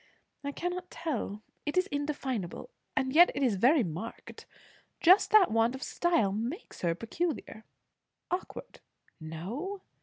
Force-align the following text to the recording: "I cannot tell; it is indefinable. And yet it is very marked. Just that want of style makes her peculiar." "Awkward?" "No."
"I 0.43 0.51
cannot 0.51 0.89
tell; 0.89 1.43
it 1.63 1.77
is 1.77 1.85
indefinable. 1.91 2.71
And 2.97 3.13
yet 3.13 3.29
it 3.35 3.43
is 3.43 3.53
very 3.57 3.83
marked. 3.83 4.47
Just 4.99 5.29
that 5.29 5.51
want 5.51 5.75
of 5.75 5.83
style 5.83 6.31
makes 6.31 6.81
her 6.81 6.95
peculiar." 6.95 7.65
"Awkward?" 8.31 8.79
"No." 9.19 9.83